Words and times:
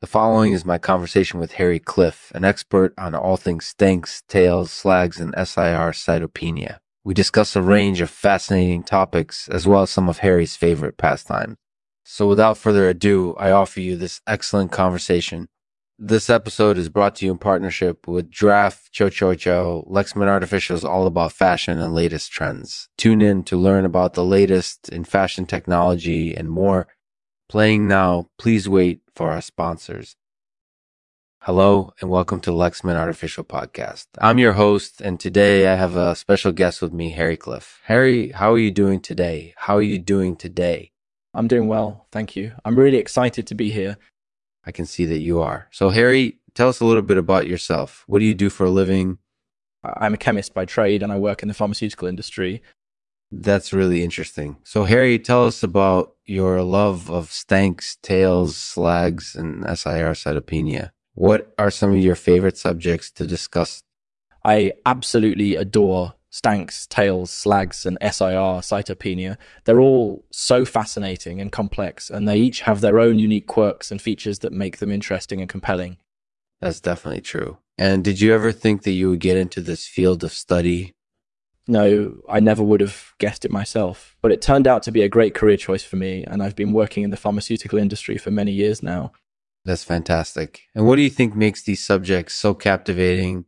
The 0.00 0.06
following 0.06 0.54
is 0.54 0.64
my 0.64 0.78
conversation 0.78 1.38
with 1.40 1.52
Harry 1.52 1.78
Cliff, 1.78 2.32
an 2.34 2.42
expert 2.42 2.94
on 2.96 3.14
all 3.14 3.36
things 3.36 3.66
stinks, 3.66 4.22
tails, 4.28 4.70
slags, 4.70 5.20
and 5.20 5.34
SIR 5.36 5.92
cytopenia. 5.92 6.78
We 7.04 7.12
discuss 7.12 7.54
a 7.54 7.60
range 7.60 8.00
of 8.00 8.08
fascinating 8.08 8.82
topics 8.82 9.46
as 9.48 9.66
well 9.66 9.82
as 9.82 9.90
some 9.90 10.08
of 10.08 10.20
Harry's 10.20 10.56
favorite 10.56 10.96
pastimes. 10.96 11.56
So 12.02 12.26
without 12.26 12.56
further 12.56 12.88
ado, 12.88 13.34
I 13.38 13.50
offer 13.50 13.80
you 13.80 13.94
this 13.94 14.22
excellent 14.26 14.72
conversation. 14.72 15.48
This 15.98 16.30
episode 16.30 16.78
is 16.78 16.88
brought 16.88 17.16
to 17.16 17.26
you 17.26 17.32
in 17.32 17.36
partnership 17.36 18.08
with 18.08 18.30
Draft, 18.30 18.90
Cho 18.92 19.10
Cho 19.10 19.34
Cho, 19.34 19.86
Lexman 19.86 20.28
Artificial 20.28 20.76
is 20.76 20.84
all 20.84 21.06
about 21.06 21.32
fashion 21.32 21.78
and 21.78 21.92
latest 21.92 22.32
trends. 22.32 22.88
Tune 22.96 23.20
in 23.20 23.42
to 23.44 23.58
learn 23.58 23.84
about 23.84 24.14
the 24.14 24.24
latest 24.24 24.88
in 24.88 25.04
fashion 25.04 25.44
technology 25.44 26.34
and 26.34 26.48
more. 26.48 26.88
Playing 27.50 27.88
now, 27.88 28.28
please 28.38 28.68
wait 28.68 29.00
for 29.12 29.32
our 29.32 29.40
sponsors. 29.40 30.14
Hello 31.40 31.92
and 32.00 32.08
welcome 32.08 32.38
to 32.42 32.52
Lexman 32.52 32.94
Artificial 32.94 33.42
Podcast. 33.42 34.06
I'm 34.20 34.38
your 34.38 34.52
host, 34.52 35.00
and 35.00 35.18
today 35.18 35.66
I 35.66 35.74
have 35.74 35.96
a 35.96 36.14
special 36.14 36.52
guest 36.52 36.80
with 36.80 36.92
me, 36.92 37.10
Harry 37.10 37.36
Cliff. 37.36 37.80
Harry, 37.86 38.28
how 38.28 38.52
are 38.52 38.58
you 38.58 38.70
doing 38.70 39.00
today? 39.00 39.52
How 39.56 39.74
are 39.78 39.82
you 39.82 39.98
doing 39.98 40.36
today? 40.36 40.92
I'm 41.34 41.48
doing 41.48 41.66
well, 41.66 42.06
thank 42.12 42.36
you. 42.36 42.52
I'm 42.64 42.78
really 42.78 42.98
excited 42.98 43.48
to 43.48 43.56
be 43.56 43.72
here. 43.72 43.96
I 44.64 44.70
can 44.70 44.86
see 44.86 45.04
that 45.06 45.18
you 45.18 45.40
are. 45.40 45.66
So, 45.72 45.88
Harry, 45.88 46.38
tell 46.54 46.68
us 46.68 46.78
a 46.78 46.84
little 46.84 47.02
bit 47.02 47.18
about 47.18 47.48
yourself. 47.48 48.04
What 48.06 48.20
do 48.20 48.26
you 48.26 48.34
do 48.34 48.48
for 48.48 48.66
a 48.66 48.70
living? 48.70 49.18
I'm 49.82 50.14
a 50.14 50.18
chemist 50.18 50.54
by 50.54 50.66
trade 50.66 51.02
and 51.02 51.12
I 51.12 51.18
work 51.18 51.42
in 51.42 51.48
the 51.48 51.54
pharmaceutical 51.54 52.06
industry. 52.06 52.62
That's 53.32 53.72
really 53.72 54.02
interesting. 54.02 54.56
So, 54.64 54.84
Harry, 54.84 55.18
tell 55.18 55.46
us 55.46 55.62
about 55.62 56.14
your 56.24 56.62
love 56.62 57.10
of 57.10 57.30
stanks, 57.30 57.96
tails, 58.02 58.56
slags, 58.56 59.36
and 59.36 59.62
SIR 59.62 60.14
cytopenia. 60.14 60.90
What 61.14 61.52
are 61.58 61.70
some 61.70 61.92
of 61.92 61.98
your 61.98 62.16
favorite 62.16 62.56
subjects 62.56 63.10
to 63.12 63.26
discuss? 63.26 63.82
I 64.44 64.72
absolutely 64.84 65.54
adore 65.54 66.14
stanks, 66.30 66.86
tails, 66.86 67.30
slags, 67.30 67.84
and 67.84 67.98
SIR 68.00 68.62
cytopenia. 68.62 69.36
They're 69.64 69.80
all 69.80 70.24
so 70.30 70.64
fascinating 70.64 71.40
and 71.40 71.52
complex, 71.52 72.10
and 72.10 72.26
they 72.26 72.38
each 72.38 72.62
have 72.62 72.80
their 72.80 72.98
own 72.98 73.18
unique 73.18 73.46
quirks 73.46 73.90
and 73.90 74.00
features 74.00 74.40
that 74.40 74.52
make 74.52 74.78
them 74.78 74.90
interesting 74.90 75.40
and 75.40 75.48
compelling. 75.48 75.98
That's 76.60 76.80
definitely 76.80 77.22
true. 77.22 77.58
And 77.78 78.04
did 78.04 78.20
you 78.20 78.34
ever 78.34 78.52
think 78.52 78.82
that 78.82 78.92
you 78.92 79.10
would 79.10 79.20
get 79.20 79.36
into 79.36 79.60
this 79.60 79.86
field 79.86 80.22
of 80.22 80.32
study 80.32 80.94
no, 81.70 82.20
I 82.28 82.40
never 82.40 82.62
would 82.62 82.80
have 82.80 83.14
guessed 83.18 83.44
it 83.44 83.50
myself. 83.52 84.16
But 84.20 84.32
it 84.32 84.42
turned 84.42 84.66
out 84.66 84.82
to 84.82 84.92
be 84.92 85.02
a 85.02 85.08
great 85.08 85.34
career 85.34 85.56
choice 85.56 85.84
for 85.84 85.96
me, 85.96 86.24
and 86.24 86.42
I've 86.42 86.56
been 86.56 86.72
working 86.72 87.04
in 87.04 87.10
the 87.10 87.16
pharmaceutical 87.16 87.78
industry 87.78 88.18
for 88.18 88.30
many 88.30 88.50
years 88.50 88.82
now. 88.82 89.12
That's 89.64 89.84
fantastic. 89.84 90.62
And 90.74 90.86
what 90.86 90.96
do 90.96 91.02
you 91.02 91.10
think 91.10 91.34
makes 91.34 91.62
these 91.62 91.84
subjects 91.84 92.34
so 92.34 92.54
captivating? 92.54 93.44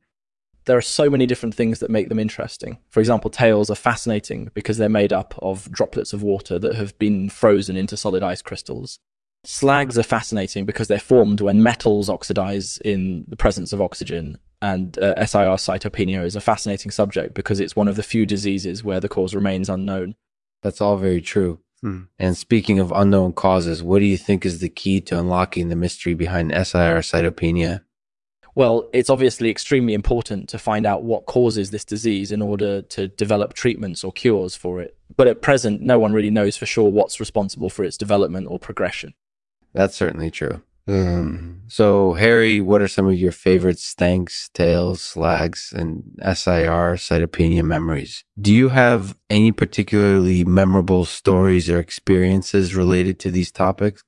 There 0.67 0.77
are 0.77 0.83
so 0.83 1.11
many 1.11 1.27
different 1.27 1.57
things 1.57 1.81
that 1.81 1.91
make 1.91 2.09
them 2.09 2.21
interesting. 2.21 2.79
For 2.91 3.01
example, 3.01 3.29
tails 3.29 3.69
are 3.71 3.75
fascinating 3.75 4.51
because 4.55 4.79
they're 4.79 4.89
made 4.89 5.13
up 5.13 5.35
of 5.43 5.71
droplets 5.73 6.13
of 6.13 6.23
water 6.23 6.61
that 6.61 6.77
have 6.77 6.97
been 6.99 7.29
frozen 7.29 7.77
into 7.77 7.97
solid 7.97 8.23
ice 8.23 8.43
crystals. 8.43 9.01
Slags 9.45 9.99
are 9.99 10.05
fascinating 10.05 10.65
because 10.65 10.87
they're 10.87 11.01
formed 11.01 11.41
when 11.41 11.63
metals 11.63 12.09
oxidize 12.09 12.79
in 12.85 13.25
the 13.27 13.37
presence 13.37 13.73
of 13.73 13.81
oxygen 13.81 14.39
and 14.63 14.97
uh, 14.99 15.27
SIR 15.27 15.57
cytopenia 15.57 16.25
is 16.25 16.37
a 16.37 16.41
fascinating 16.41 16.93
subject 16.93 17.35
because 17.35 17.59
it's 17.59 17.75
one 17.75 17.89
of 17.89 17.97
the 17.97 18.03
few 18.03 18.25
diseases 18.25 18.85
where 18.85 19.01
the 19.01 19.09
cause 19.09 19.35
remains 19.35 19.69
unknown. 19.69 20.15
That's 20.63 20.81
all 20.81 20.97
very 20.97 21.21
true. 21.21 21.59
Hmm. 21.81 22.03
And 22.17 22.37
speaking 22.37 22.79
of 22.79 22.93
unknown 22.95 23.33
causes, 23.33 23.83
what 23.83 23.99
do 23.99 24.05
you 24.05 24.17
think 24.17 24.47
is 24.47 24.61
the 24.61 24.69
key 24.69 25.01
to 25.03 25.19
unlocking 25.19 25.69
the 25.69 25.77
mystery 25.77 26.15
behind 26.15 26.53
SIR 26.53 27.01
cytopenia? 27.01 27.83
Well, 28.55 28.89
it's 28.93 29.11
obviously 29.11 29.51
extremely 29.51 29.95
important 29.95 30.49
to 30.51 30.59
find 30.59 30.87
out 30.87 31.03
what 31.03 31.27
causes 31.27 31.73
this 31.73 31.85
disease 31.85 32.31
in 32.31 32.41
order 32.41 32.83
to 32.83 33.09
develop 33.09 33.55
treatments 33.55 34.05
or 34.05 34.13
cures 34.13 34.55
for 34.55 34.81
it. 34.81 34.97
But 35.17 35.27
at 35.27 35.43
present, 35.43 35.81
no 35.81 35.99
one 35.99 36.13
really 36.13 36.31
knows 36.31 36.57
for 36.57 36.67
sure 36.67 36.89
what's 36.89 37.19
responsible 37.19 37.69
for 37.69 37.83
its 37.83 37.97
development 37.97 38.47
or 38.49 38.61
progression. 38.61 39.15
That's 39.73 39.97
certainly 39.97 40.31
true. 40.31 40.63
Um, 40.89 41.63
so, 41.69 42.15
Harry, 42.15 42.61
what 42.61 42.83
are 42.83 42.89
some 42.89 43.07
of 43.07 43.15
your 43.15 43.33
favorite 43.33 43.79
stanks, 43.79 44.51
tails, 44.53 45.01
slags, 45.01 45.73
and 45.75 46.03
SIR 46.21 46.97
cytopenia 46.97 47.65
memories? 47.65 48.25
Do 48.41 48.53
you 48.53 48.71
have 48.71 49.17
any 49.31 49.53
particularly 49.53 50.45
memorable 50.45 51.05
stories 51.05 51.71
or 51.71 51.79
experiences 51.79 52.75
related 52.75 53.19
to 53.21 53.31
these 53.31 53.53
topics? 53.53 54.03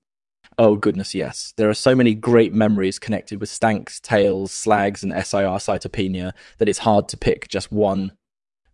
Oh, 0.59 0.77
goodness, 0.77 1.15
yes. 1.15 1.53
There 1.57 1.69
are 1.69 1.75
so 1.75 1.95
many 1.95 2.15
great 2.15 2.53
memories 2.53 2.99
connected 2.99 3.41
with 3.41 3.49
stanks, 3.49 4.01
tails, 4.01 4.53
slags, 4.53 5.03
and 5.03 5.13
SIR 5.13 5.59
cytopenia 5.59 6.33
that 6.59 6.69
it's 6.69 6.81
hard 6.81 7.09
to 7.09 7.17
pick 7.17 7.49
just 7.49 7.73
one. 7.73 8.13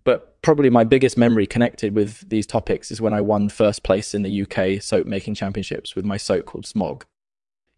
But 0.04 0.40
probably 0.42 0.70
my 0.70 0.84
biggest 0.84 1.18
memory 1.18 1.46
connected 1.46 1.94
with 1.94 2.28
these 2.28 2.46
topics 2.46 2.90
is 2.90 3.00
when 3.00 3.12
I 3.12 3.20
won 3.20 3.50
first 3.50 3.82
place 3.82 4.14
in 4.14 4.22
the 4.22 4.42
UK 4.42 4.82
soap 4.82 5.06
making 5.06 5.34
championships 5.34 5.94
with 5.94 6.04
my 6.04 6.16
soap 6.16 6.46
called 6.46 6.66
Smog 6.66 7.04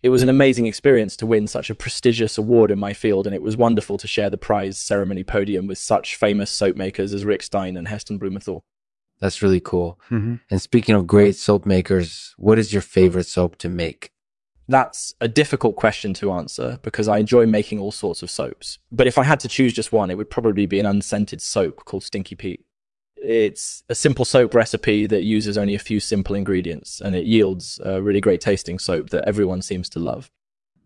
it 0.02 0.08
was 0.08 0.22
an 0.22 0.28
amazing 0.28 0.66
experience 0.66 1.16
to 1.16 1.26
win 1.26 1.46
such 1.46 1.70
a 1.70 1.74
prestigious 1.74 2.36
award 2.36 2.70
in 2.70 2.78
my 2.78 2.92
field, 2.92 3.26
and 3.26 3.34
it 3.34 3.42
was 3.42 3.56
wonderful 3.56 3.98
to 3.98 4.08
share 4.08 4.30
the 4.30 4.36
prize 4.36 4.78
ceremony 4.78 5.22
podium 5.22 5.66
with 5.66 5.78
such 5.78 6.16
famous 6.16 6.50
soap 6.50 6.76
makers 6.76 7.14
as 7.14 7.24
Rick 7.24 7.42
Stein 7.42 7.76
and 7.76 7.86
Heston 7.86 8.18
Blumenthal. 8.18 8.64
That's 9.20 9.42
really 9.42 9.60
cool. 9.60 10.00
Mm-hmm. 10.10 10.36
And 10.50 10.60
speaking 10.60 10.96
of 10.96 11.06
great 11.06 11.36
soap 11.36 11.64
makers, 11.64 12.34
what 12.36 12.58
is 12.58 12.72
your 12.72 12.82
favorite 12.82 13.26
soap 13.26 13.56
to 13.58 13.68
make? 13.68 14.10
That's 14.66 15.14
a 15.20 15.28
difficult 15.28 15.76
question 15.76 16.14
to 16.14 16.32
answer 16.32 16.80
because 16.82 17.06
I 17.06 17.18
enjoy 17.18 17.46
making 17.46 17.78
all 17.78 17.92
sorts 17.92 18.22
of 18.22 18.30
soaps. 18.30 18.78
But 18.90 19.06
if 19.06 19.18
I 19.18 19.22
had 19.24 19.38
to 19.40 19.48
choose 19.48 19.72
just 19.72 19.92
one, 19.92 20.10
it 20.10 20.16
would 20.16 20.30
probably 20.30 20.66
be 20.66 20.80
an 20.80 20.86
unscented 20.86 21.40
soap 21.40 21.84
called 21.84 22.02
Stinky 22.02 22.34
Pete. 22.34 22.64
It's 23.22 23.82
a 23.88 23.94
simple 23.94 24.24
soap 24.24 24.54
recipe 24.54 25.06
that 25.06 25.22
uses 25.22 25.56
only 25.56 25.74
a 25.74 25.78
few 25.78 26.00
simple 26.00 26.34
ingredients 26.34 27.00
and 27.00 27.14
it 27.14 27.24
yields 27.24 27.80
a 27.84 28.02
really 28.02 28.20
great 28.20 28.40
tasting 28.40 28.78
soap 28.78 29.10
that 29.10 29.24
everyone 29.26 29.62
seems 29.62 29.88
to 29.90 29.98
love. 29.98 30.30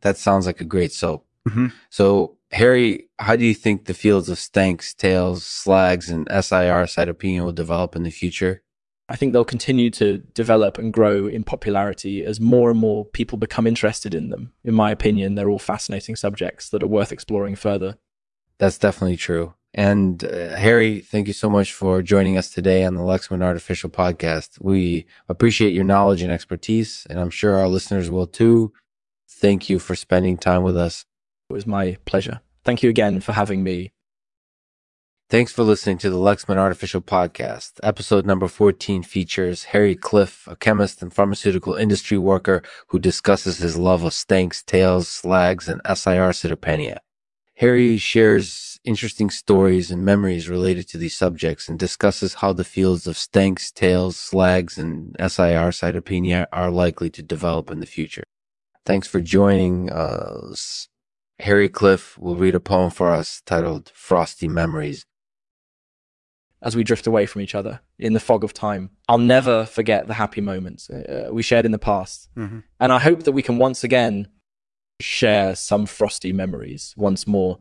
That 0.03 0.17
sounds 0.17 0.47
like 0.47 0.61
a 0.61 0.65
great 0.65 0.93
soap. 0.93 1.27
Mm-hmm. 1.49 1.69
So, 1.91 2.37
Harry, 2.53 3.09
how 3.19 3.37
do 3.37 3.45
you 3.45 3.55
think 3.55 3.87
the 3.87 3.95
fields 3.95 4.29
of 4.29 4.39
stanks, 4.39 4.93
tails, 4.95 5.45
slags, 5.45 6.11
and 6.11 6.29
SIR 6.31 6.87
cytopenia 6.87 7.45
will 7.45 7.53
develop 7.53 7.97
in 7.97 8.03
the 8.03 8.11
future? 8.11 8.63
I 9.09 9.17
think 9.17 9.33
they'll 9.33 9.45
continue 9.45 9.91
to 9.91 10.19
develop 10.19 10.79
and 10.79 10.93
grow 10.93 11.27
in 11.27 11.45
popularity 11.45 12.25
as 12.25 12.41
more 12.41 12.71
and 12.71 12.79
more 12.79 13.05
people 13.05 13.39
become 13.39 13.67
interested 13.67 14.15
in 14.15 14.31
them. 14.31 14.53
In 14.65 14.75
my 14.75 14.91
opinion, 14.91 15.37
they're 15.37 15.49
all 15.49 15.61
fascinating 15.61 16.17
subjects 16.17 16.69
that 16.71 16.83
are 16.83 16.89
worth 16.89 17.13
exploring 17.13 17.55
further. 17.55 17.99
That's 18.59 18.79
definitely 18.79 19.17
true. 19.17 19.55
And 19.76 20.25
uh, 20.25 20.56
Harry, 20.56 21.00
thank 21.00 21.26
you 21.26 21.34
so 21.34 21.50
much 21.50 21.75
for 21.75 22.00
joining 22.00 22.38
us 22.38 22.48
today 22.48 22.82
on 22.82 22.94
the 22.94 23.03
Lexman 23.03 23.42
Artificial 23.42 23.91
Podcast. 23.91 24.59
We 24.59 25.04
appreciate 25.28 25.75
your 25.75 25.84
knowledge 25.84 26.22
and 26.22 26.32
expertise, 26.32 27.06
and 27.10 27.20
I'm 27.20 27.28
sure 27.28 27.56
our 27.56 27.69
listeners 27.69 28.10
will 28.10 28.26
too. 28.26 28.72
Thank 29.28 29.69
you 29.69 29.78
for 29.78 29.94
spending 29.94 30.38
time 30.38 30.62
with 30.62 30.78
us. 30.78 31.04
It 31.50 31.53
was 31.53 31.66
my 31.66 31.98
pleasure. 32.06 32.41
Thank 32.64 32.82
you 32.82 32.88
again 32.88 33.20
for 33.20 33.32
having 33.32 33.62
me. 33.62 33.92
Thanks 35.28 35.53
for 35.53 35.62
listening 35.62 35.98
to 35.98 36.08
the 36.08 36.16
Lexman 36.16 36.56
Artificial 36.56 37.03
Podcast. 37.03 37.72
Episode 37.82 38.25
number 38.25 38.48
14 38.48 39.03
features 39.03 39.64
Harry 39.64 39.94
Cliff, 39.94 40.48
a 40.48 40.56
chemist 40.56 41.03
and 41.03 41.12
pharmaceutical 41.12 41.75
industry 41.75 42.16
worker 42.16 42.62
who 42.87 42.98
discusses 42.98 43.58
his 43.58 43.76
love 43.76 44.04
of 44.04 44.14
stanks, 44.14 44.62
tails, 44.62 45.06
slags, 45.06 45.69
and 45.69 45.82
SIR 45.84 46.31
cytopenia. 46.31 46.98
Harry 47.56 47.97
shares 47.97 48.75
interesting 48.87 49.29
stories 49.29 49.91
and 49.91 50.05
memories 50.05 50.49
related 50.49 50.89
to 50.89 50.99
these 50.99 51.17
subjects 51.17 51.69
and 51.69 51.79
discusses 51.79 52.35
how 52.35 52.53
the 52.53 52.65
fields 52.65 53.07
of 53.07 53.19
stanks, 53.19 53.71
tails, 53.71 54.17
slags, 54.17 54.79
and 54.79 55.15
SIR 55.19 55.71
cytopenia 55.71 56.47
are 56.53 56.71
likely 56.71 57.11
to 57.11 57.23
develop 57.23 57.71
in 57.71 57.81
the 57.81 57.87
future. 57.87 58.23
Thanks 58.87 59.09
for 59.09 59.21
joining 59.21 59.91
us. 59.91 60.89
Harry 61.41 61.69
Cliff 61.69 62.17
will 62.19 62.37
read 62.37 62.55
a 62.55 62.61
poem 62.61 62.91
for 62.91 63.11
us 63.11 63.43
titled 63.44 63.91
Frosty 63.94 64.49
Memories. 64.49 65.05
As 66.62 66.75
we 66.75 66.85
drift 66.85 67.06
away 67.06 67.27
from 67.27 67.43
each 67.43 67.55
other 67.55 67.81
in 67.99 68.15
the 68.15 68.21
fog 68.21 68.43
of 68.43 68.55
time, 68.55 68.91
I'll 69.09 69.19
never 69.19 69.67
forget 69.67 70.06
the 70.06 70.15
happy 70.15 70.41
moments 70.41 70.89
uh, 70.89 71.29
we 71.31 71.43
shared 71.43 71.67
in 71.67 71.73
the 71.73 71.79
past. 71.79 72.31
Mm-hmm. 72.37 72.61
And 72.81 72.93
I 72.93 73.00
hope 73.00 73.25
that 73.25 73.32
we 73.32 73.43
can 73.43 73.59
once 73.59 73.85
again 73.85 74.29
share 75.00 75.55
some 75.55 75.85
frosty 75.85 76.32
memories 76.32 76.94
once 76.97 77.27
more 77.27 77.59